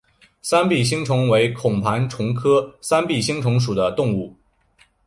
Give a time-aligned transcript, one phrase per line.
[0.41, 4.35] 三臂星虫为孔盘虫科三臂星虫属的动物。